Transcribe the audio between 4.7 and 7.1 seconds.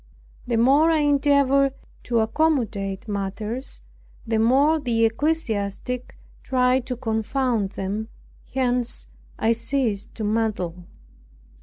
the ecclesiastic tried to